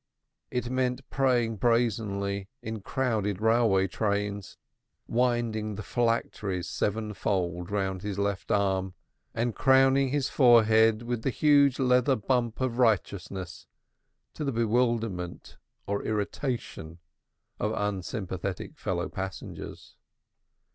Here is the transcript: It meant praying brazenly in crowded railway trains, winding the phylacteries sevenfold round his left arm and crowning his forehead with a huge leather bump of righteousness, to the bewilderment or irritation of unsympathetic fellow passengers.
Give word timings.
It 0.49 0.71
meant 0.71 1.07
praying 1.11 1.57
brazenly 1.57 2.49
in 2.63 2.81
crowded 2.81 3.39
railway 3.39 3.85
trains, 3.87 4.57
winding 5.05 5.75
the 5.75 5.83
phylacteries 5.83 6.67
sevenfold 6.67 7.69
round 7.69 8.01
his 8.01 8.17
left 8.17 8.49
arm 8.49 8.95
and 9.35 9.53
crowning 9.53 10.09
his 10.09 10.27
forehead 10.27 11.03
with 11.03 11.23
a 11.23 11.29
huge 11.29 11.77
leather 11.77 12.15
bump 12.15 12.61
of 12.61 12.79
righteousness, 12.79 13.67
to 14.33 14.43
the 14.43 14.51
bewilderment 14.51 15.57
or 15.85 16.01
irritation 16.03 16.97
of 17.59 17.71
unsympathetic 17.73 18.79
fellow 18.79 19.07
passengers. 19.07 19.97